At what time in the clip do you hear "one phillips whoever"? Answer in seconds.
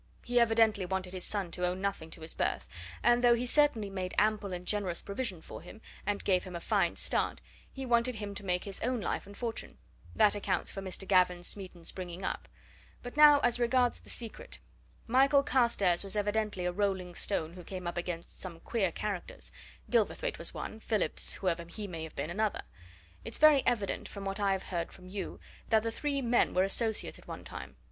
20.51-21.63